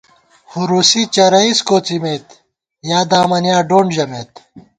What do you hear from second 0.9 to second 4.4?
چرَئیز کوڅِمېت یا دامَنیا ڈونڈ ژَمېت